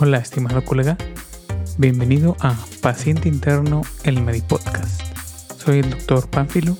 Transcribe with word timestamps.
Hola, 0.00 0.18
estimado 0.18 0.64
colega. 0.64 0.96
Bienvenido 1.76 2.36
a 2.38 2.54
Paciente 2.80 3.28
Interno, 3.28 3.82
el 4.04 4.22
Medipodcast. 4.22 5.02
Soy 5.56 5.80
el 5.80 5.90
doctor 5.90 6.30
Pánfilo 6.30 6.78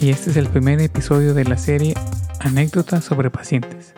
y 0.00 0.10
este 0.10 0.30
es 0.30 0.36
el 0.36 0.48
primer 0.48 0.80
episodio 0.80 1.34
de 1.34 1.44
la 1.44 1.56
serie 1.56 1.94
Anécdotas 2.40 3.04
sobre 3.04 3.30
pacientes. 3.30 3.94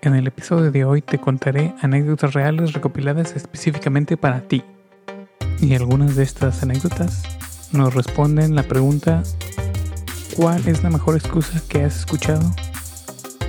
En 0.00 0.14
el 0.14 0.26
episodio 0.26 0.70
de 0.70 0.86
hoy 0.86 1.02
te 1.02 1.18
contaré 1.18 1.74
anécdotas 1.82 2.32
reales 2.32 2.72
recopiladas 2.72 3.36
específicamente 3.36 4.16
para 4.16 4.40
ti. 4.48 4.64
Y 5.60 5.74
algunas 5.74 6.16
de 6.16 6.22
estas 6.22 6.62
anécdotas 6.62 7.22
nos 7.70 7.92
responden 7.92 8.54
la 8.54 8.62
pregunta 8.62 9.22
¿Cuál 10.36 10.66
es 10.66 10.82
la 10.82 10.88
mejor 10.88 11.16
excusa 11.16 11.60
que 11.68 11.82
has 11.82 11.98
escuchado 11.98 12.50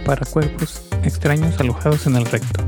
para 0.06 0.26
cuerpos 0.26 0.82
extraños 1.04 1.60
alojados 1.60 2.08
en 2.08 2.16
el 2.16 2.26
recto. 2.26 2.65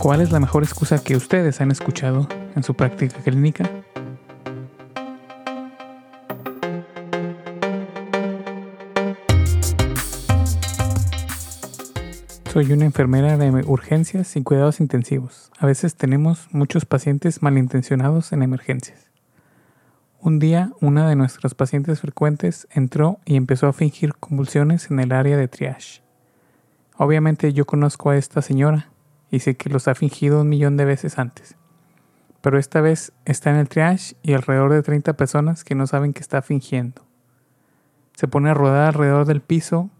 ¿Cuál 0.00 0.22
es 0.22 0.32
la 0.32 0.40
mejor 0.40 0.62
excusa 0.62 1.04
que 1.04 1.14
ustedes 1.14 1.60
han 1.60 1.70
escuchado 1.70 2.26
en 2.56 2.62
su 2.62 2.72
práctica 2.72 3.20
clínica? 3.20 3.68
Soy 12.50 12.72
una 12.72 12.86
enfermera 12.86 13.36
de 13.36 13.50
urgencias 13.66 14.34
y 14.36 14.42
cuidados 14.42 14.80
intensivos. 14.80 15.52
A 15.58 15.66
veces 15.66 15.94
tenemos 15.96 16.48
muchos 16.50 16.86
pacientes 16.86 17.42
malintencionados 17.42 18.32
en 18.32 18.42
emergencias. 18.42 19.10
Un 20.18 20.38
día, 20.38 20.72
una 20.80 21.06
de 21.10 21.16
nuestras 21.16 21.54
pacientes 21.54 22.00
frecuentes 22.00 22.66
entró 22.70 23.18
y 23.26 23.36
empezó 23.36 23.66
a 23.66 23.74
fingir 23.74 24.14
convulsiones 24.14 24.90
en 24.90 24.98
el 24.98 25.12
área 25.12 25.36
de 25.36 25.48
triage. 25.48 26.00
Obviamente 26.96 27.52
yo 27.52 27.66
conozco 27.66 28.08
a 28.08 28.16
esta 28.16 28.40
señora 28.40 28.89
y 29.30 29.40
sé 29.40 29.56
que 29.56 29.70
los 29.70 29.88
ha 29.88 29.94
fingido 29.94 30.40
un 30.40 30.48
millón 30.48 30.76
de 30.76 30.84
veces 30.84 31.18
antes. 31.18 31.56
Pero 32.40 32.58
esta 32.58 32.80
vez 32.80 33.12
está 33.24 33.50
en 33.50 33.56
el 33.56 33.68
triage 33.68 34.16
y 34.22 34.32
alrededor 34.32 34.72
de 34.72 34.82
30 34.82 35.14
personas 35.14 35.62
que 35.62 35.74
no 35.74 35.86
saben 35.86 36.12
que 36.12 36.20
está 36.20 36.42
fingiendo. 36.42 37.06
Se 38.14 38.28
pone 38.28 38.50
a 38.50 38.54
rodar 38.54 38.88
alrededor 38.88 39.26
del 39.26 39.40
piso, 39.40 39.90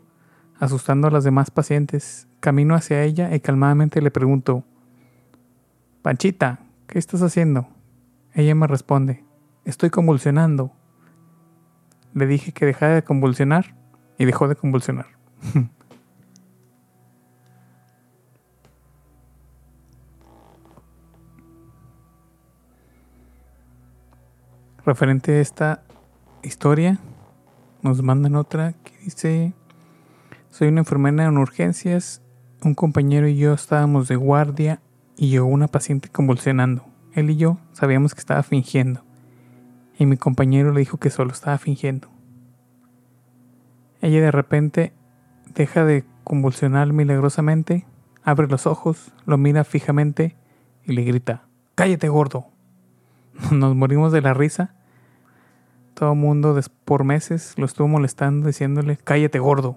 asustando 0.58 1.08
a 1.08 1.11
las 1.11 1.25
demás 1.25 1.51
pacientes. 1.51 2.28
Camino 2.41 2.75
hacia 2.75 3.03
ella 3.03 3.34
y 3.34 3.41
calmadamente 3.41 4.01
le 4.01 4.11
pregunto, 4.11 4.64
Panchita, 6.03 6.61
¿qué 6.86 6.98
estás 6.98 7.23
haciendo? 7.23 7.69
Ella 8.33 8.55
me 8.55 8.67
responde, 8.67 9.25
estoy 9.64 9.91
convulsionando. 9.91 10.73
Le 12.14 12.27
dije 12.27 12.53
que 12.53 12.67
dejara 12.67 12.95
de 12.95 13.05
convulsionar 13.05 13.77
y 14.19 14.25
dejó 14.25 14.48
de 14.48 14.56
convulsionar. 14.56 15.06
referente 24.91 25.34
a 25.34 25.41
esta 25.41 25.84
historia, 26.42 26.98
nos 27.80 28.02
mandan 28.02 28.34
otra 28.34 28.72
que 28.83 28.92
dice, 29.05 29.52
soy 30.50 30.66
una 30.66 30.80
enfermera 30.80 31.27
en 31.27 31.38
urgencias, 31.38 32.22
un 32.60 32.74
compañero 32.74 33.28
y 33.28 33.36
yo 33.36 33.52
estábamos 33.55 34.08
de 34.08 34.16
guardia 34.16 34.80
y 35.16 35.30
llegó 35.30 35.46
una 35.46 35.68
paciente 35.68 36.08
convulsionando. 36.08 36.86
Él 37.12 37.30
y 37.30 37.36
yo 37.36 37.61
sabíamos 37.70 38.14
que 38.14 38.18
estaba 38.18 38.42
fingiendo 38.42 39.05
y 39.96 40.06
mi 40.06 40.16
compañero 40.16 40.72
le 40.72 40.80
dijo 40.80 40.98
que 40.98 41.11
solo 41.11 41.30
estaba 41.30 41.56
fingiendo. 41.58 42.08
Ella 44.00 44.20
de 44.20 44.33
repente 44.33 44.92
deja 45.55 45.84
de 45.84 46.05
convulsionar 46.24 46.92
milagrosamente, 46.92 47.86
abre 48.24 48.48
los 48.48 48.66
ojos, 48.66 49.12
lo 49.24 49.39
mira 49.39 49.62
fijamente 49.62 50.36
y 50.84 50.95
le 50.95 51.05
grita, 51.05 51.45
cállate 51.77 52.08
gordo. 52.08 52.48
Nos 53.52 53.77
morimos 53.77 54.11
de 54.11 54.23
la 54.23 54.34
risa 54.34 54.74
todo 56.00 56.14
el 56.14 56.18
mundo 56.18 56.58
por 56.86 57.05
meses 57.05 57.52
lo 57.58 57.66
estuvo 57.66 57.86
molestando 57.86 58.46
diciéndole, 58.46 58.96
cállate 58.96 59.38
gordo. 59.38 59.77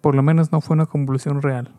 Por 0.00 0.16
lo 0.16 0.24
menos 0.24 0.50
no 0.50 0.60
fue 0.60 0.74
una 0.74 0.86
convulsión 0.86 1.40
real. 1.40 1.72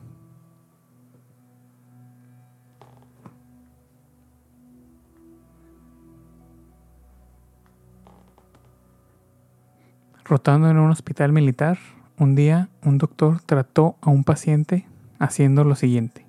Rotando 10.24 10.70
en 10.70 10.78
un 10.78 10.90
hospital 10.90 11.34
militar, 11.34 11.80
un 12.18 12.36
día 12.36 12.70
un 12.86 13.00
doctor 13.00 13.42
trató 13.42 13.98
a 14.00 14.12
un 14.12 14.24
paciente 14.24 14.88
haciendo 15.20 15.66
lo 15.66 15.76
siguiente. 15.76 16.26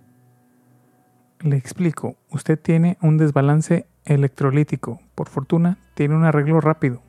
Le 1.38 1.56
explico, 1.56 2.16
usted 2.30 2.58
tiene 2.60 2.98
un 3.00 3.16
desbalance 3.16 3.86
electrolítico. 4.04 5.00
Por 5.14 5.28
fortuna, 5.28 5.78
tiene 5.94 6.14
un 6.14 6.24
arreglo 6.24 6.60
rápido. 6.60 7.02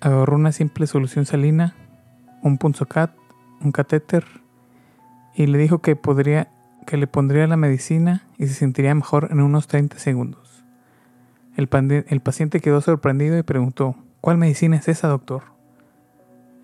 Agarró 0.00 0.36
una 0.36 0.52
simple 0.52 0.86
solución 0.86 1.26
salina, 1.26 1.74
un 2.42 2.58
punzocat, 2.58 3.14
un 3.60 3.72
catéter 3.72 4.24
y 5.34 5.46
le 5.46 5.58
dijo 5.58 5.80
que 5.80 5.96
podría 5.96 6.50
que 6.86 6.96
le 6.96 7.06
pondría 7.06 7.46
la 7.46 7.56
medicina 7.56 8.26
y 8.38 8.46
se 8.46 8.54
sentiría 8.54 8.94
mejor 8.94 9.28
en 9.30 9.40
unos 9.40 9.66
30 9.68 9.98
segundos. 9.98 10.64
El, 11.56 11.68
el 12.08 12.20
paciente 12.20 12.60
quedó 12.60 12.80
sorprendido 12.80 13.38
y 13.38 13.42
preguntó, 13.42 13.96
¿cuál 14.20 14.38
medicina 14.38 14.76
es 14.76 14.88
esa, 14.88 15.08
doctor? 15.08 15.44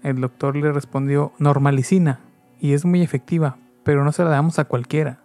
El 0.03 0.21
doctor 0.21 0.57
le 0.57 0.73
respondió, 0.73 1.33
normalicina, 1.39 2.21
y 2.61 2.75
es 2.75 2.85
muy 2.85 3.03
efectiva, 3.03 3.57
pero 3.83 4.05
no 4.05 4.13
se 4.13 4.25
la 4.25 4.31
damos 4.31 4.59
a 4.59 4.65
cualquiera. 4.65 5.21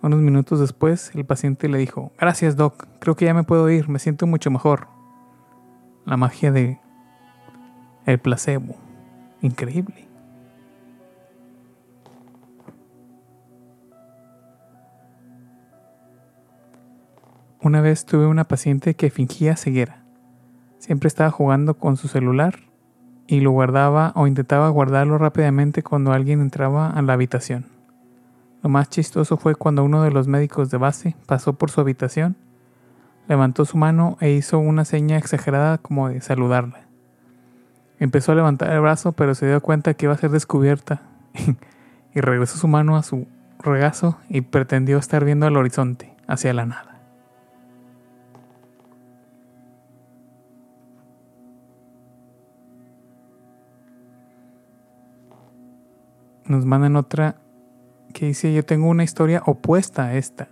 Unos 0.00 0.20
minutos 0.20 0.60
después, 0.60 1.10
el 1.14 1.24
paciente 1.24 1.68
le 1.68 1.78
dijo, 1.78 2.12
gracias 2.18 2.56
doc, 2.56 2.86
creo 3.00 3.16
que 3.16 3.24
ya 3.24 3.34
me 3.34 3.42
puedo 3.42 3.68
ir, 3.68 3.88
me 3.88 3.98
siento 3.98 4.26
mucho 4.26 4.50
mejor. 4.50 4.86
La 6.04 6.16
magia 6.16 6.52
de 6.52 6.80
el 8.06 8.18
placebo. 8.18 8.76
Increíble. 9.42 10.08
Una 17.60 17.80
vez 17.80 18.06
tuve 18.06 18.26
una 18.26 18.44
paciente 18.44 18.94
que 18.94 19.10
fingía 19.10 19.56
ceguera. 19.56 20.04
Siempre 20.78 21.08
estaba 21.08 21.30
jugando 21.30 21.74
con 21.74 21.96
su 21.96 22.08
celular 22.08 22.60
y 23.26 23.40
lo 23.40 23.50
guardaba 23.50 24.12
o 24.14 24.26
intentaba 24.26 24.68
guardarlo 24.70 25.18
rápidamente 25.18 25.82
cuando 25.82 26.12
alguien 26.12 26.40
entraba 26.40 26.88
a 26.88 27.02
la 27.02 27.12
habitación. 27.12 27.77
Lo 28.62 28.68
más 28.68 28.90
chistoso 28.90 29.36
fue 29.36 29.54
cuando 29.54 29.84
uno 29.84 30.02
de 30.02 30.10
los 30.10 30.26
médicos 30.26 30.70
de 30.70 30.78
base 30.78 31.16
pasó 31.26 31.52
por 31.52 31.70
su 31.70 31.80
habitación, 31.80 32.36
levantó 33.28 33.64
su 33.64 33.76
mano 33.76 34.16
e 34.20 34.32
hizo 34.32 34.58
una 34.58 34.84
seña 34.84 35.16
exagerada 35.16 35.78
como 35.78 36.08
de 36.08 36.20
saludarla. 36.20 36.80
Empezó 38.00 38.32
a 38.32 38.34
levantar 38.34 38.72
el 38.72 38.80
brazo, 38.80 39.12
pero 39.12 39.34
se 39.34 39.46
dio 39.46 39.60
cuenta 39.60 39.94
que 39.94 40.06
iba 40.06 40.14
a 40.14 40.18
ser 40.18 40.30
descubierta 40.30 41.02
y 42.14 42.20
regresó 42.20 42.58
su 42.58 42.68
mano 42.68 42.96
a 42.96 43.02
su 43.02 43.26
regazo 43.60 44.18
y 44.28 44.40
pretendió 44.40 44.98
estar 44.98 45.24
viendo 45.24 45.46
al 45.46 45.56
horizonte, 45.56 46.14
hacia 46.26 46.52
la 46.52 46.66
nada. 46.66 47.00
Nos 56.44 56.64
mandan 56.64 56.96
otra 56.96 57.36
que 58.12 58.26
dice, 58.26 58.52
yo 58.52 58.64
tengo 58.64 58.88
una 58.88 59.04
historia 59.04 59.42
opuesta 59.46 60.04
a 60.04 60.14
esta. 60.14 60.48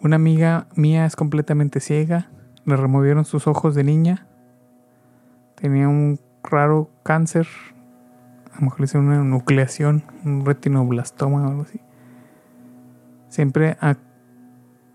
Una 0.00 0.16
amiga 0.16 0.66
mía 0.74 1.06
es 1.06 1.16
completamente 1.16 1.80
ciega, 1.80 2.30
le 2.64 2.76
removieron 2.76 3.24
sus 3.24 3.46
ojos 3.46 3.74
de 3.74 3.84
niña, 3.84 4.26
tenía 5.54 5.88
un 5.88 6.18
raro 6.42 6.90
cáncer, 7.02 7.46
a 8.52 8.56
lo 8.56 8.62
mejor 8.62 8.80
le 8.80 8.84
hicieron 8.84 9.08
una 9.08 9.22
nucleación, 9.22 10.04
un 10.24 10.44
retinoblastoma 10.44 11.46
o 11.46 11.48
algo 11.48 11.62
así. 11.62 11.80
Siempre 13.28 13.76
ha, 13.80 13.96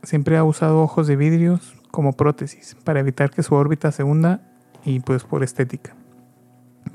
siempre 0.04 0.38
ha 0.38 0.44
usado 0.44 0.82
ojos 0.82 1.08
de 1.08 1.16
vidrios 1.16 1.76
como 1.90 2.14
prótesis 2.14 2.76
para 2.84 3.00
evitar 3.00 3.32
que 3.32 3.44
su 3.44 3.56
órbita 3.56 3.92
se 3.92 4.04
hunda 4.04 4.42
y 4.84 5.00
pues 5.00 5.24
por 5.24 5.44
estética. 5.44 5.96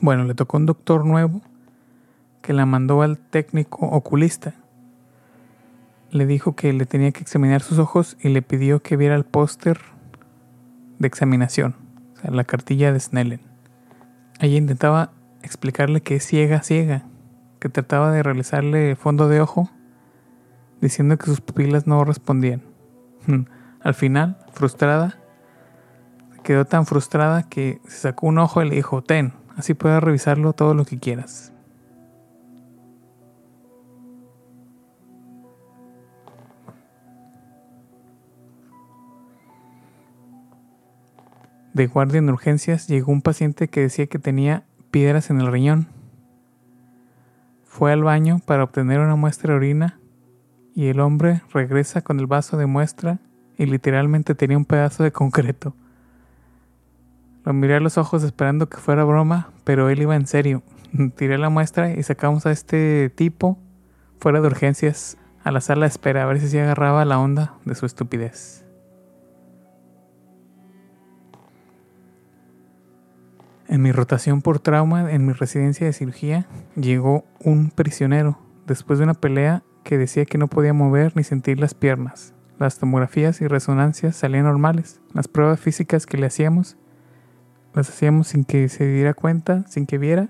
Bueno, 0.00 0.25
le 0.25 0.34
tocó 0.34 0.56
un 0.58 0.66
doctor 0.66 1.05
nuevo 1.05 1.40
que 2.43 2.53
la 2.53 2.67
mandó 2.67 3.03
al 3.03 3.19
técnico 3.19 3.87
oculista. 3.87 4.55
Le 6.11 6.27
dijo 6.27 6.55
que 6.55 6.73
le 6.73 6.85
tenía 6.85 7.12
que 7.12 7.21
examinar 7.21 7.62
sus 7.62 7.79
ojos 7.79 8.19
y 8.21 8.29
le 8.29 8.43
pidió 8.43 8.83
que 8.83 8.97
viera 8.97 9.15
el 9.15 9.25
póster 9.25 9.81
de 10.99 11.09
examinación, 11.09 11.77
o 12.15 12.21
sea, 12.21 12.31
la 12.31 12.44
cartilla 12.44 12.93
de 12.93 13.00
Snellen. 13.00 13.41
Ella 14.41 14.59
intentaba 14.59 15.12
explicarle 15.43 16.03
que 16.03 16.17
es 16.17 16.27
ciega, 16.27 16.62
ciega, 16.62 17.05
que 17.61 17.69
trataba 17.69 18.12
de 18.12 18.23
realizarle 18.23 18.97
fondo 18.97 19.29
de 19.29 19.41
ojo, 19.41 19.71
diciendo 20.81 21.17
que 21.17 21.27
sus 21.27 21.41
pupilas 21.41 21.87
no 21.87 22.05
respondían. 22.05 22.62
Al 23.81 23.94
final, 23.94 24.39
frustrada, 24.53 25.19
quedó 26.43 26.65
tan 26.65 26.87
frustrada 26.87 27.44
que 27.44 27.81
se 27.85 27.99
sacó 27.99 28.27
un 28.27 28.39
ojo 28.39 28.62
y 28.62 28.69
le 28.69 28.77
dijo, 28.77 29.03
ten, 29.03 29.33
así 29.56 29.75
puedes 29.75 30.03
revisarlo 30.03 30.53
todo 30.53 30.75
lo 30.75 30.85
que 30.85 30.99
quieras. 30.99 31.53
De 41.74 41.86
guardia 41.86 42.19
en 42.19 42.28
urgencias 42.28 42.86
llegó 42.86 43.12
un 43.12 43.22
paciente 43.22 43.69
que 43.69 43.80
decía 43.80 44.06
que 44.06 44.19
tenía 44.19 44.64
piedras 44.90 45.30
en 45.30 45.40
el 45.40 45.50
riñón. 45.50 45.88
Fue 47.64 47.92
al 47.92 48.02
baño 48.02 48.40
para 48.44 48.64
obtener 48.64 49.00
una 49.00 49.16
muestra 49.16 49.52
de 49.52 49.56
orina 49.56 49.98
y 50.74 50.88
el 50.88 51.00
hombre 51.00 51.42
regresa 51.52 52.02
con 52.02 52.20
el 52.20 52.26
vaso 52.26 52.56
de 52.56 52.66
muestra 52.66 53.19
y 53.56 53.66
literalmente 53.66 54.34
tenía 54.34 54.58
un 54.58 54.64
pedazo 54.64 55.02
de 55.02 55.12
concreto. 55.12 55.74
Lo 57.44 57.52
miré 57.52 57.76
a 57.76 57.80
los 57.80 57.98
ojos 57.98 58.22
esperando 58.22 58.69
que 58.69 58.76
fuera 58.76 59.04
broma, 59.04 59.50
pero 59.64 59.88
él 59.88 60.02
iba 60.02 60.14
en 60.14 60.26
serio. 60.26 60.62
Tiré 61.16 61.38
la 61.38 61.48
muestra 61.48 61.92
y 61.92 62.02
sacamos 62.02 62.46
a 62.46 62.52
este 62.52 63.10
tipo 63.10 63.58
fuera 64.20 64.40
de 64.40 64.46
urgencias 64.46 65.16
a 65.42 65.50
la 65.50 65.60
sala 65.60 65.86
de 65.86 65.88
espera 65.88 66.22
a 66.22 66.26
ver 66.26 66.38
si 66.38 66.48
se 66.48 66.60
agarraba 66.60 67.04
la 67.04 67.19
onda 67.19 67.54
de 67.64 67.74
su 67.74 67.86
estupidez. 67.86 68.62
En 73.72 73.80
mi 73.80 73.90
rotación 73.90 74.42
por 74.42 74.58
trauma 74.58 75.10
en 75.10 75.24
mi 75.24 75.32
residencia 75.32 75.86
de 75.86 75.94
cirugía 75.94 76.46
llegó 76.76 77.24
un 77.40 77.70
prisionero 77.70 78.38
después 78.66 78.98
de 78.98 79.04
una 79.04 79.14
pelea 79.14 79.62
que 79.82 79.96
decía 79.96 80.26
que 80.26 80.36
no 80.36 80.46
podía 80.46 80.74
mover 80.74 81.16
ni 81.16 81.24
sentir 81.24 81.58
las 81.58 81.72
piernas. 81.72 82.34
Las 82.58 82.78
tomografías 82.78 83.40
y 83.40 83.46
resonancias 83.46 84.14
salían 84.14 84.44
normales. 84.44 85.00
Las 85.14 85.26
pruebas 85.26 85.58
físicas 85.58 86.04
que 86.04 86.19
le 86.19 86.26
hacíamos 86.26 86.76
las 87.72 87.88
hacíamos 87.88 88.28
sin 88.28 88.44
que 88.44 88.69
se 88.69 88.86
diera 88.86 89.14
cuenta, 89.14 89.66
sin 89.69 89.86
que 89.86 89.96
viera. 89.96 90.28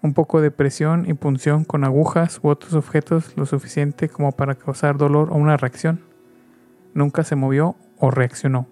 Un 0.00 0.14
poco 0.14 0.40
de 0.40 0.50
presión 0.50 1.04
y 1.06 1.12
punción 1.12 1.64
con 1.64 1.84
agujas 1.84 2.40
u 2.42 2.48
otros 2.48 2.72
objetos 2.72 3.36
lo 3.36 3.44
suficiente 3.44 4.08
como 4.08 4.32
para 4.32 4.54
causar 4.54 4.96
dolor 4.96 5.28
o 5.32 5.34
una 5.34 5.58
reacción. 5.58 6.00
Nunca 6.94 7.24
se 7.24 7.36
movió 7.36 7.76
o 7.98 8.10
reaccionó. 8.10 8.68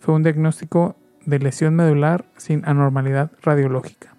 Fue 0.00 0.14
un 0.16 0.24
diagnóstico 0.24 0.96
de 1.26 1.38
lesión 1.38 1.74
medular 1.74 2.24
sin 2.36 2.66
anormalidad 2.66 3.30
radiológica. 3.42 4.14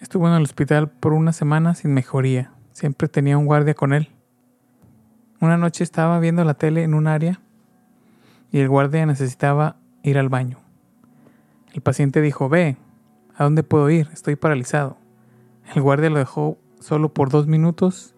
Estuvo 0.00 0.26
en 0.28 0.34
el 0.34 0.42
hospital 0.42 0.88
por 0.88 1.12
una 1.12 1.32
semana 1.32 1.74
sin 1.74 1.94
mejoría. 1.94 2.52
Siempre 2.72 3.08
tenía 3.08 3.38
un 3.38 3.46
guardia 3.46 3.74
con 3.74 3.92
él. 3.92 4.08
Una 5.40 5.56
noche 5.56 5.84
estaba 5.84 6.18
viendo 6.18 6.44
la 6.44 6.54
tele 6.54 6.82
en 6.82 6.94
un 6.94 7.06
área 7.06 7.40
y 8.50 8.60
el 8.60 8.68
guardia 8.68 9.06
necesitaba 9.06 9.76
ir 10.02 10.18
al 10.18 10.28
baño. 10.28 10.58
El 11.72 11.80
paciente 11.80 12.20
dijo, 12.20 12.48
ve, 12.48 12.76
¿a 13.36 13.44
dónde 13.44 13.62
puedo 13.62 13.88
ir? 13.90 14.08
Estoy 14.12 14.36
paralizado. 14.36 14.98
El 15.74 15.82
guardia 15.82 16.10
lo 16.10 16.18
dejó 16.18 16.58
solo 16.80 17.14
por 17.14 17.30
dos 17.30 17.46
minutos. 17.46 18.14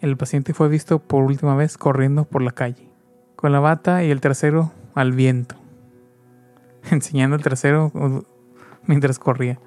El 0.00 0.16
paciente 0.16 0.54
fue 0.54 0.68
visto 0.68 0.98
por 0.98 1.24
última 1.24 1.54
vez 1.54 1.76
corriendo 1.76 2.24
por 2.24 2.42
la 2.42 2.52
calle, 2.52 2.88
con 3.36 3.52
la 3.52 3.60
bata 3.60 4.04
y 4.04 4.10
el 4.10 4.20
trasero 4.20 4.72
al 4.94 5.12
viento, 5.12 5.56
enseñando 6.92 7.36
el 7.36 7.42
trasero 7.42 7.92
mientras 8.86 9.18
corría. 9.18 9.58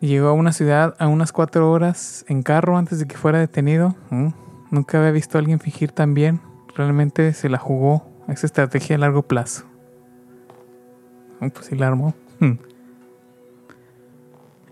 Llegó 0.00 0.28
a 0.28 0.32
una 0.32 0.52
ciudad 0.52 0.94
a 0.98 1.06
unas 1.06 1.32
cuatro 1.32 1.70
horas 1.70 2.24
en 2.28 2.42
carro 2.42 2.76
antes 2.76 2.98
de 2.98 3.06
que 3.06 3.16
fuera 3.16 3.38
detenido. 3.38 3.94
Mm, 4.10 4.28
nunca 4.70 4.98
había 4.98 5.10
visto 5.10 5.38
a 5.38 5.40
alguien 5.40 5.58
fingir 5.58 5.92
tan 5.92 6.14
bien. 6.14 6.40
Realmente 6.74 7.32
se 7.32 7.48
la 7.48 7.58
jugó 7.58 8.06
esa 8.28 8.46
estrategia 8.46 8.96
a 8.96 8.98
largo 8.98 9.22
plazo. 9.22 9.64
Pues 11.38 11.66
sí 11.66 11.76
la 11.76 11.88
armó. 11.88 12.14
Hmm. 12.40 12.58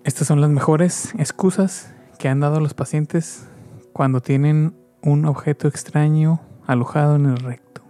Estas 0.05 0.27
son 0.27 0.41
las 0.41 0.51
mejores 0.51 1.15
excusas 1.19 1.95
que 2.19 2.29
han 2.29 2.41
dado 2.41 2.61
los 2.61 2.75
pacientes 2.75 3.47
cuando 3.93 4.21
tienen 4.21 4.75
un 5.03 5.25
objeto 5.25 5.69
extraño 5.69 6.41
alojado 6.67 7.17
en 7.17 7.27
el 7.27 7.37
recto. 7.39 7.83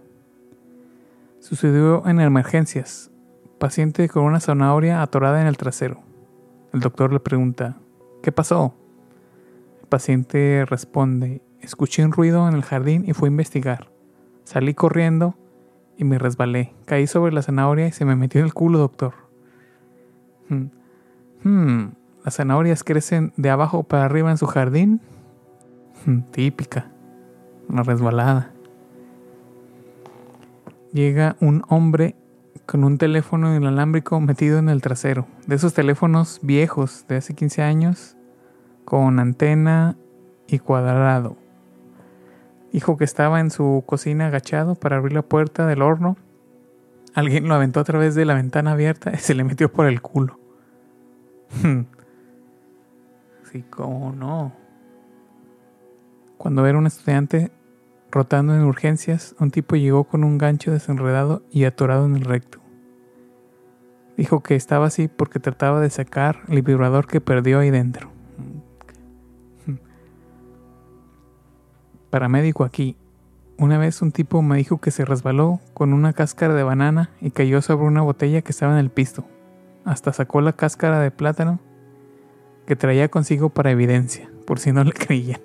Sucedió 1.45 2.07
en 2.07 2.19
emergencias. 2.19 3.11
Paciente 3.59 4.09
con 4.09 4.23
una 4.23 4.39
zanahoria 4.39 5.03
atorada 5.03 5.41
en 5.41 5.45
el 5.45 5.57
trasero. 5.57 6.01
El 6.73 6.79
doctor 6.79 7.13
le 7.13 7.19
pregunta, 7.19 7.77
¿qué 8.23 8.31
pasó? 8.31 8.73
El 9.79 9.87
paciente 9.87 10.65
responde, 10.67 11.43
escuché 11.61 12.03
un 12.03 12.13
ruido 12.13 12.49
en 12.49 12.55
el 12.55 12.63
jardín 12.63 13.03
y 13.07 13.13
fui 13.13 13.27
a 13.27 13.29
investigar. 13.29 13.91
Salí 14.43 14.73
corriendo 14.73 15.37
y 15.99 16.03
me 16.03 16.17
resbalé. 16.17 16.73
Caí 16.85 17.05
sobre 17.05 17.31
la 17.31 17.43
zanahoria 17.43 17.85
y 17.85 17.91
se 17.91 18.05
me 18.05 18.15
metió 18.15 18.39
en 18.39 18.47
el 18.47 18.55
culo, 18.55 18.79
doctor. 18.79 19.13
Hmm. 20.49 20.69
hmm. 21.43 21.91
¿Las 22.23 22.37
zanahorias 22.37 22.83
crecen 22.83 23.33
de 23.37 23.51
abajo 23.51 23.83
para 23.83 24.05
arriba 24.05 24.31
en 24.31 24.37
su 24.39 24.47
jardín? 24.47 24.99
Hmm, 26.07 26.21
típica. 26.31 26.91
Una 27.69 27.83
resbalada. 27.83 28.54
Llega 30.95 31.35
un 31.41 31.61
hombre 31.67 32.15
con 32.65 32.85
un 32.85 32.97
teléfono 32.97 33.53
inalámbrico 33.53 34.21
metido 34.21 34.59
en 34.59 34.69
el 34.69 34.81
trasero. 34.81 35.27
De 35.45 35.55
esos 35.55 35.73
teléfonos 35.73 36.39
viejos 36.41 37.03
de 37.09 37.17
hace 37.17 37.33
15 37.33 37.63
años, 37.63 38.15
con 38.85 39.19
antena 39.19 39.97
y 40.47 40.59
cuadrado. 40.59 41.35
Dijo 42.71 42.95
que 42.95 43.03
estaba 43.03 43.41
en 43.41 43.51
su 43.51 43.83
cocina 43.85 44.27
agachado 44.27 44.75
para 44.75 44.95
abrir 44.95 45.11
la 45.11 45.21
puerta 45.21 45.67
del 45.67 45.81
horno. 45.81 46.15
Alguien 47.13 47.49
lo 47.49 47.55
aventó 47.55 47.81
a 47.81 47.83
través 47.83 48.15
de 48.15 48.23
la 48.23 48.35
ventana 48.35 48.71
abierta 48.71 49.11
y 49.13 49.17
se 49.17 49.35
le 49.35 49.43
metió 49.43 49.69
por 49.69 49.87
el 49.87 50.01
culo. 50.01 50.39
sí, 53.51 53.65
cómo 53.69 54.13
no. 54.13 54.53
Cuando 56.37 56.65
era 56.65 56.77
un 56.77 56.87
estudiante 56.87 57.51
rotando 58.15 58.55
en 58.55 58.63
urgencias, 58.63 59.35
un 59.39 59.51
tipo 59.51 59.75
llegó 59.75 60.05
con 60.05 60.23
un 60.23 60.39
gancho 60.39 60.71
desenredado 60.71 61.43
y 61.51 61.65
atorado 61.65 62.05
en 62.05 62.15
el 62.15 62.23
recto. 62.23 62.59
Dijo 64.17 64.41
que 64.41 64.55
estaba 64.55 64.87
así 64.87 65.07
porque 65.07 65.39
trataba 65.39 65.81
de 65.81 65.89
sacar 65.91 66.39
el 66.47 66.63
vibrador 66.63 67.05
que 67.05 67.21
perdió 67.21 67.59
ahí 67.59 67.69
dentro. 67.69 68.15
paramédico 72.15 72.63
aquí. 72.63 72.95
Una 73.57 73.77
vez 73.77 74.01
un 74.01 74.13
tipo 74.13 74.41
me 74.41 74.55
dijo 74.55 74.79
que 74.79 74.89
se 74.89 75.03
resbaló 75.03 75.59
con 75.73 75.91
una 75.91 76.13
cáscara 76.13 76.53
de 76.53 76.63
banana 76.63 77.09
y 77.19 77.31
cayó 77.31 77.61
sobre 77.61 77.87
una 77.87 78.01
botella 78.03 78.41
que 78.41 78.53
estaba 78.53 78.71
en 78.71 78.79
el 78.79 78.89
pisto. 78.89 79.25
Hasta 79.83 80.13
sacó 80.13 80.39
la 80.39 80.53
cáscara 80.53 81.01
de 81.01 81.11
plátano 81.11 81.59
que 82.65 82.77
traía 82.77 83.09
consigo 83.09 83.49
para 83.49 83.71
evidencia, 83.71 84.29
por 84.47 84.59
si 84.59 84.71
no 84.71 84.85
le 84.85 84.93
creían. 84.93 85.41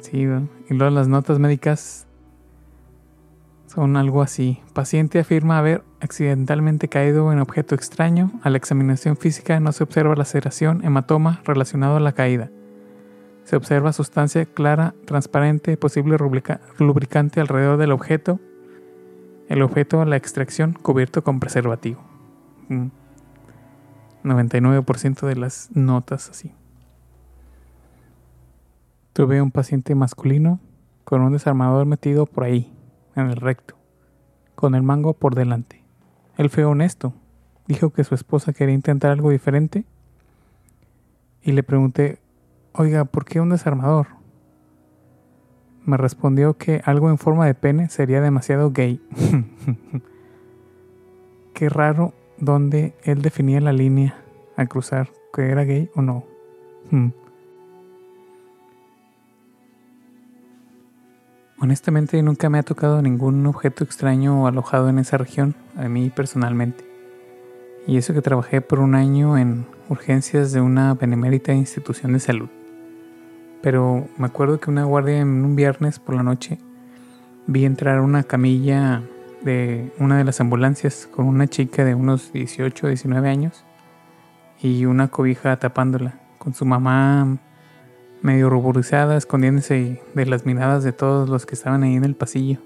Sí, 0.00 0.22
y 0.22 0.74
luego 0.74 0.94
las 0.94 1.08
notas 1.08 1.38
médicas 1.38 2.06
son 3.66 3.96
algo 3.96 4.22
así. 4.22 4.60
Paciente 4.72 5.20
afirma 5.20 5.58
haber 5.58 5.84
accidentalmente 6.00 6.88
caído 6.88 7.32
en 7.32 7.38
objeto 7.38 7.74
extraño. 7.74 8.32
A 8.42 8.50
la 8.50 8.56
examinación 8.56 9.16
física 9.16 9.60
no 9.60 9.70
se 9.72 9.84
observa 9.84 10.16
laceración, 10.16 10.84
hematoma 10.84 11.40
relacionado 11.44 11.96
a 11.96 12.00
la 12.00 12.12
caída. 12.12 12.50
Se 13.44 13.56
observa 13.56 13.92
sustancia 13.92 14.44
clara, 14.44 14.94
transparente, 15.06 15.76
posible 15.76 16.16
lubricante 16.78 17.40
alrededor 17.40 17.76
del 17.78 17.92
objeto. 17.92 18.40
El 19.48 19.62
objeto, 19.62 20.04
la 20.04 20.16
extracción, 20.16 20.72
cubierto 20.72 21.22
con 21.22 21.40
preservativo. 21.40 22.00
99% 24.24 25.22
mm. 25.22 25.26
de 25.26 25.36
las 25.36 25.70
notas 25.74 26.30
así. 26.30 26.52
Tuve 29.12 29.42
un 29.42 29.50
paciente 29.50 29.94
masculino 29.94 30.60
con 31.04 31.22
un 31.22 31.32
desarmador 31.32 31.86
metido 31.86 32.26
por 32.26 32.44
ahí, 32.44 32.72
en 33.16 33.26
el 33.30 33.36
recto, 33.36 33.76
con 34.54 34.74
el 34.74 34.82
mango 34.82 35.14
por 35.14 35.34
delante. 35.34 35.82
Él 36.36 36.50
fue 36.50 36.64
honesto. 36.64 37.12
Dijo 37.66 37.90
que 37.90 38.04
su 38.04 38.14
esposa 38.14 38.52
quería 38.52 38.74
intentar 38.74 39.10
algo 39.10 39.30
diferente. 39.30 39.84
Y 41.42 41.52
le 41.52 41.62
pregunté 41.62 42.18
Oiga, 42.72 43.04
¿por 43.04 43.24
qué 43.24 43.40
un 43.40 43.50
desarmador? 43.50 44.06
Me 45.84 45.96
respondió 45.96 46.56
que 46.56 46.80
algo 46.84 47.10
en 47.10 47.18
forma 47.18 47.46
de 47.46 47.54
pene 47.54 47.88
sería 47.88 48.20
demasiado 48.20 48.70
gay. 48.70 49.02
qué 51.54 51.68
raro 51.68 52.14
donde 52.38 52.94
él 53.02 53.22
definía 53.22 53.60
la 53.60 53.72
línea 53.72 54.22
a 54.56 54.66
cruzar 54.66 55.10
que 55.34 55.50
era 55.50 55.64
gay 55.64 55.90
o 55.96 56.02
no. 56.02 56.24
Honestamente 61.62 62.22
nunca 62.22 62.48
me 62.48 62.58
ha 62.58 62.62
tocado 62.62 63.02
ningún 63.02 63.46
objeto 63.46 63.84
extraño 63.84 64.46
alojado 64.46 64.88
en 64.88 64.98
esa 64.98 65.18
región, 65.18 65.54
a 65.76 65.88
mí 65.88 66.08
personalmente. 66.08 66.86
Y 67.86 67.98
eso 67.98 68.14
que 68.14 68.22
trabajé 68.22 68.62
por 68.62 68.80
un 68.80 68.94
año 68.94 69.36
en 69.36 69.66
urgencias 69.90 70.52
de 70.52 70.62
una 70.62 70.94
benemérita 70.94 71.52
institución 71.52 72.14
de 72.14 72.20
salud. 72.20 72.48
Pero 73.60 74.08
me 74.16 74.24
acuerdo 74.24 74.58
que 74.58 74.70
una 74.70 74.84
guardia 74.84 75.18
en 75.18 75.44
un 75.44 75.54
viernes 75.54 75.98
por 75.98 76.14
la 76.14 76.22
noche 76.22 76.58
vi 77.46 77.66
entrar 77.66 78.00
una 78.00 78.22
camilla 78.22 79.02
de 79.42 79.92
una 79.98 80.16
de 80.16 80.24
las 80.24 80.40
ambulancias 80.40 81.06
con 81.10 81.26
una 81.26 81.46
chica 81.46 81.84
de 81.84 81.94
unos 81.94 82.32
18 82.32 82.86
o 82.86 82.88
19 82.88 83.28
años 83.28 83.66
y 84.62 84.86
una 84.86 85.08
cobija 85.08 85.58
tapándola, 85.58 86.20
con 86.38 86.54
su 86.54 86.64
mamá 86.64 87.36
medio 88.22 88.50
ruborizada, 88.50 89.16
escondiéndose 89.16 90.02
de 90.14 90.26
las 90.26 90.46
miradas 90.46 90.84
de 90.84 90.92
todos 90.92 91.28
los 91.28 91.46
que 91.46 91.54
estaban 91.54 91.82
ahí 91.82 91.94
en 91.94 92.04
el 92.04 92.14
pasillo. 92.14 92.58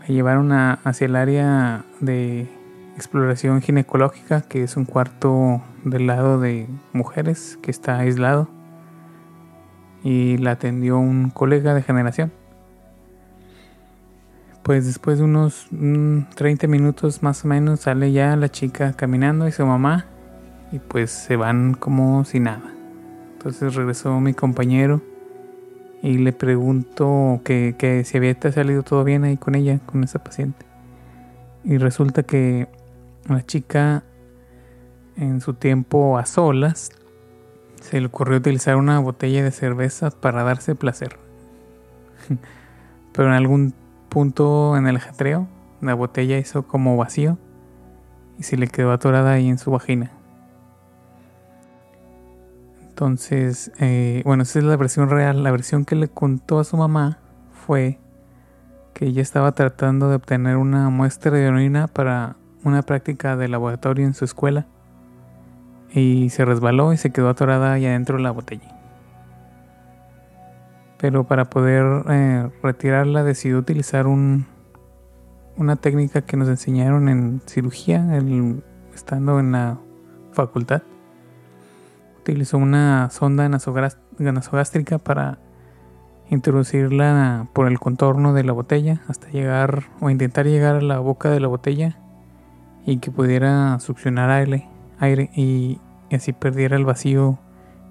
La 0.00 0.06
llevaron 0.06 0.52
a, 0.52 0.74
hacia 0.84 1.06
el 1.06 1.16
área 1.16 1.84
de 2.00 2.48
exploración 2.96 3.62
ginecológica, 3.62 4.42
que 4.42 4.62
es 4.62 4.76
un 4.76 4.84
cuarto 4.84 5.62
del 5.84 6.06
lado 6.06 6.40
de 6.40 6.68
mujeres 6.92 7.58
que 7.62 7.70
está 7.70 7.98
aislado. 7.98 8.48
Y 10.04 10.36
la 10.38 10.52
atendió 10.52 10.98
un 10.98 11.30
colega 11.30 11.74
de 11.74 11.82
generación. 11.82 12.32
Pues 14.62 14.86
después 14.86 15.18
de 15.18 15.24
unos 15.24 15.68
30 15.70 16.68
minutos 16.68 17.22
más 17.22 17.44
o 17.44 17.48
menos 17.48 17.80
sale 17.80 18.12
ya 18.12 18.36
la 18.36 18.48
chica 18.48 18.92
caminando 18.92 19.48
y 19.48 19.52
su 19.52 19.66
mamá 19.66 20.06
y 20.70 20.78
pues 20.78 21.10
se 21.10 21.36
van 21.36 21.74
como 21.74 22.24
si 22.24 22.38
nada. 22.38 22.72
Entonces 23.42 23.74
regresó 23.74 24.20
mi 24.20 24.34
compañero 24.34 25.02
y 26.00 26.18
le 26.18 26.32
pregunto 26.32 27.40
que, 27.42 27.74
que 27.76 28.04
si 28.04 28.16
había 28.16 28.36
salido 28.52 28.84
todo 28.84 29.02
bien 29.02 29.24
ahí 29.24 29.36
con 29.36 29.56
ella, 29.56 29.80
con 29.84 30.04
esa 30.04 30.22
paciente. 30.22 30.64
Y 31.64 31.76
resulta 31.78 32.22
que 32.22 32.68
la 33.28 33.44
chica 33.44 34.04
en 35.16 35.40
su 35.40 35.54
tiempo 35.54 36.18
a 36.18 36.24
solas 36.24 36.92
se 37.80 38.00
le 38.00 38.06
ocurrió 38.06 38.38
utilizar 38.38 38.76
una 38.76 39.00
botella 39.00 39.42
de 39.42 39.50
cerveza 39.50 40.12
para 40.12 40.44
darse 40.44 40.76
placer. 40.76 41.18
Pero 43.12 43.26
en 43.26 43.34
algún 43.34 43.74
punto 44.08 44.76
en 44.76 44.86
el 44.86 44.94
ajetreo, 44.94 45.48
la 45.80 45.94
botella 45.94 46.38
hizo 46.38 46.68
como 46.68 46.96
vacío 46.96 47.38
y 48.38 48.44
se 48.44 48.56
le 48.56 48.68
quedó 48.68 48.92
atorada 48.92 49.32
ahí 49.32 49.48
en 49.48 49.58
su 49.58 49.72
vagina. 49.72 50.12
Entonces, 53.02 53.72
eh, 53.80 54.22
bueno, 54.24 54.44
esa 54.44 54.60
es 54.60 54.64
la 54.64 54.76
versión 54.76 55.10
real. 55.10 55.42
La 55.42 55.50
versión 55.50 55.84
que 55.84 55.96
le 55.96 56.06
contó 56.06 56.60
a 56.60 56.64
su 56.64 56.76
mamá 56.76 57.18
fue 57.52 57.98
que 58.94 59.06
ella 59.06 59.22
estaba 59.22 59.50
tratando 59.50 60.08
de 60.08 60.14
obtener 60.14 60.56
una 60.56 60.88
muestra 60.88 61.32
de 61.32 61.48
orina 61.48 61.88
para 61.88 62.36
una 62.62 62.82
práctica 62.82 63.36
de 63.36 63.48
laboratorio 63.48 64.06
en 64.06 64.14
su 64.14 64.24
escuela 64.24 64.66
y 65.90 66.30
se 66.30 66.44
resbaló 66.44 66.92
y 66.92 66.96
se 66.96 67.10
quedó 67.10 67.28
atorada 67.28 67.72
ahí 67.72 67.86
adentro 67.86 68.18
de 68.18 68.22
la 68.22 68.30
botella 68.30 68.72
pero 70.98 71.24
para 71.24 71.50
poder 71.50 72.04
eh, 72.08 72.50
retirarla 72.62 73.24
decidió 73.24 73.58
utilizar 73.58 74.06
un, 74.06 74.46
una 75.56 75.74
técnica 75.74 76.22
que 76.22 76.36
nos 76.36 76.48
enseñaron 76.48 77.08
en 77.08 77.42
cirugía, 77.46 78.16
estando 78.94 79.40
en 79.40 79.50
la 79.50 79.80
facultad. 80.30 80.82
Utilizó 82.22 82.56
una 82.56 83.10
sonda 83.10 83.48
nasogástrica 83.48 84.98
para 84.98 85.38
introducirla 86.30 87.48
por 87.52 87.66
el 87.66 87.80
contorno 87.80 88.32
de 88.32 88.44
la 88.44 88.52
botella 88.52 89.02
hasta 89.08 89.28
llegar 89.30 89.82
o 90.00 90.08
intentar 90.08 90.46
llegar 90.46 90.76
a 90.76 90.80
la 90.80 91.00
boca 91.00 91.30
de 91.30 91.40
la 91.40 91.48
botella 91.48 91.98
y 92.86 92.98
que 92.98 93.10
pudiera 93.10 93.78
succionar 93.80 94.30
aire, 94.30 94.68
aire 95.00 95.30
y 95.34 95.80
así 96.12 96.32
perdiera 96.32 96.76
el 96.76 96.84
vacío 96.84 97.40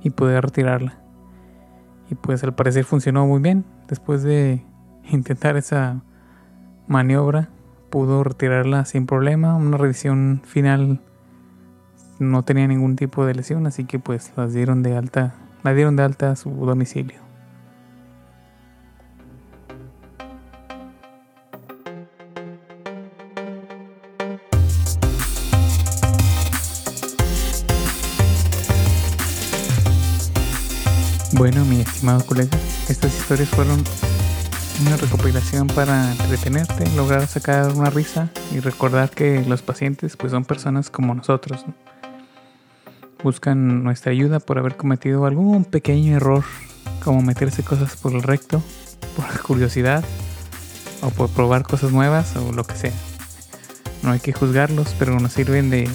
y 0.02 0.12
poder 0.12 0.46
retirarla. 0.46 0.98
Y 2.10 2.16
pues 2.16 2.42
al 2.46 2.56
parecer 2.56 2.86
funcionó 2.86 3.28
muy 3.28 3.42
bien. 3.42 3.66
Después 3.90 4.24
de 4.24 4.64
intentar 5.12 5.58
esa 5.58 6.02
maniobra, 6.88 7.50
pudo 7.90 8.24
retirarla 8.24 8.86
sin 8.86 9.08
problema. 9.08 9.56
Una 9.56 9.76
revisión 9.76 10.42
final 10.46 11.02
no 12.22 12.44
tenía 12.44 12.68
ningún 12.68 12.96
tipo 12.96 13.25
de 13.25 13.34
lesión, 13.34 13.66
así 13.66 13.84
que 13.86 13.98
pues 13.98 14.32
las 14.38 14.54
dieron 14.54 14.84
de 14.84 14.96
alta, 14.96 15.34
la 15.63 15.74
dieron 15.74 15.96
de 15.96 16.04
alta 16.04 16.32
a 16.32 16.36
su 16.36 16.51
domicilio. 16.51 17.20
Bueno, 31.34 31.66
mi 31.66 31.82
estimado 31.82 32.24
colega, 32.28 32.56
estas 32.88 33.18
historias 33.18 33.50
fueron 33.50 33.84
una 34.86 34.96
recopilación 34.96 35.66
para 35.66 36.12
entretenerte, 36.12 36.88
lograr 36.96 37.25
sacar 37.25 37.74
una 37.74 37.90
risa 37.90 38.30
y 38.51 38.60
recordar 38.60 39.10
que 39.10 39.44
los 39.46 39.63
pacientes 39.63 40.16
pues 40.18 40.32
son 40.32 40.46
personas 40.46 40.92
como 40.92 41.16
nosotros. 41.16 41.66
Buscan 43.24 43.84
nuestra 43.84 44.12
ayuda 44.12 44.40
por 44.40 44.58
haber 44.58 44.75
cometido 44.75 45.25
algún 45.25 45.66
pequeño 45.66 46.16
error, 46.16 46.44
como 47.04 47.22
meterse 47.22 47.63
cosas 47.63 47.96
por 47.96 48.13
el 48.13 48.24
recto, 48.24 48.62
por 49.16 49.42
curiosidad, 49.42 50.04
o 51.01 51.10
por 51.10 51.30
probar 51.30 51.63
cosas 51.63 51.92
nuevas 51.92 52.36
o 52.36 52.51
lo 52.51 52.63
que 52.63 52.75
sea. 52.75 52.94
No 54.04 54.12
hay 54.12 54.20
que 54.20 54.34
juzgarlos, 54.34 54.96
pero 54.98 55.20
nos 55.20 55.34
sirven 55.34 55.70
de 55.70 55.88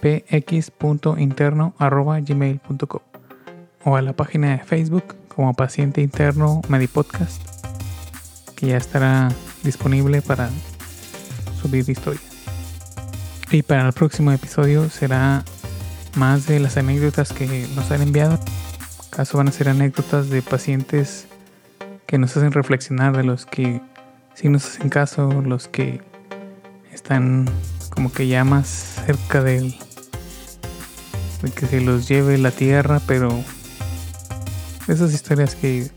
px.interno.gmail.com 0.00 3.00
o 3.84 3.96
a 3.96 4.02
la 4.02 4.12
página 4.14 4.56
de 4.56 4.64
Facebook 4.64 5.14
como 5.28 5.52
paciente 5.54 6.00
interno 6.00 6.62
Medipodcast 6.68 7.52
ya 8.66 8.76
estará 8.76 9.28
disponible 9.62 10.22
para 10.22 10.50
subir 11.60 11.88
historias. 11.88 12.22
Y 13.50 13.62
para 13.62 13.86
el 13.86 13.92
próximo 13.92 14.32
episodio 14.32 14.88
será 14.88 15.44
más 16.16 16.46
de 16.46 16.60
las 16.60 16.76
anécdotas 16.76 17.32
que 17.32 17.66
nos 17.74 17.90
han 17.90 18.02
enviado. 18.02 18.38
Caso 19.14 19.36
van 19.36 19.48
a 19.48 19.52
ser 19.52 19.68
anécdotas 19.68 20.30
de 20.30 20.40
pacientes 20.40 21.26
que 22.06 22.16
nos 22.16 22.34
hacen 22.34 22.50
reflexionar 22.50 23.14
de 23.14 23.24
los 23.24 23.44
que 23.44 23.82
sí 24.34 24.48
nos 24.48 24.64
hacen 24.64 24.88
caso, 24.88 25.30
los 25.42 25.68
que 25.68 26.00
están 26.90 27.46
como 27.90 28.10
que 28.10 28.26
ya 28.26 28.42
más 28.44 28.66
cerca 29.04 29.42
del 29.42 29.76
de 31.42 31.50
que 31.50 31.66
se 31.66 31.82
los 31.82 32.08
lleve 32.08 32.38
la 32.38 32.52
tierra, 32.52 33.02
pero 33.06 33.28
esas 34.88 35.12
historias 35.12 35.56
que 35.56 35.90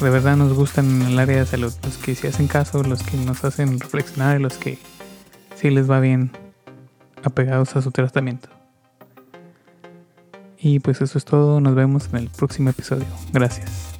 de 0.00 0.10
verdad 0.10 0.36
nos 0.36 0.54
gustan 0.54 1.02
en 1.02 1.08
el 1.08 1.18
área 1.18 1.40
de 1.40 1.46
salud, 1.46 1.74
los 1.82 1.98
que 1.98 2.14
sí 2.14 2.28
hacen 2.28 2.48
caso, 2.48 2.82
los 2.82 3.02
que 3.02 3.18
nos 3.18 3.44
hacen 3.44 3.78
reflexionar 3.78 4.40
y 4.40 4.42
los 4.42 4.56
que 4.56 4.78
sí 5.54 5.68
les 5.68 5.90
va 5.90 6.00
bien 6.00 6.30
apegados 7.24 7.76
a 7.76 7.82
su 7.82 7.90
tratamiento. 7.90 8.61
Y 10.62 10.78
pues 10.78 11.00
eso 11.00 11.18
es 11.18 11.24
todo, 11.24 11.60
nos 11.60 11.74
vemos 11.74 12.08
en 12.12 12.18
el 12.18 12.30
próximo 12.30 12.70
episodio. 12.70 13.06
Gracias. 13.32 13.91